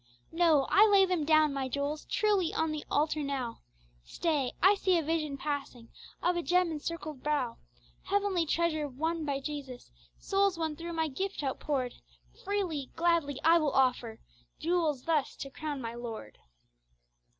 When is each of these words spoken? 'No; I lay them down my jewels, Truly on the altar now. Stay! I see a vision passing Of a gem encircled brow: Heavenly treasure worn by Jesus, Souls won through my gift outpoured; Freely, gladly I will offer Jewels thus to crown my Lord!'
'No; 0.31 0.65
I 0.71 0.87
lay 0.87 1.05
them 1.05 1.25
down 1.25 1.53
my 1.53 1.67
jewels, 1.69 2.05
Truly 2.05 2.51
on 2.51 2.71
the 2.71 2.83
altar 2.89 3.21
now. 3.21 3.59
Stay! 4.03 4.51
I 4.59 4.73
see 4.73 4.97
a 4.97 5.03
vision 5.03 5.37
passing 5.37 5.89
Of 6.23 6.35
a 6.35 6.41
gem 6.41 6.71
encircled 6.71 7.21
brow: 7.21 7.57
Heavenly 8.05 8.47
treasure 8.47 8.89
worn 8.89 9.25
by 9.25 9.39
Jesus, 9.39 9.91
Souls 10.17 10.57
won 10.57 10.75
through 10.75 10.93
my 10.93 11.07
gift 11.07 11.43
outpoured; 11.43 11.93
Freely, 12.43 12.89
gladly 12.95 13.39
I 13.43 13.59
will 13.59 13.73
offer 13.73 14.17
Jewels 14.57 15.03
thus 15.03 15.35
to 15.35 15.51
crown 15.51 15.83
my 15.83 15.93
Lord!' 15.93 16.39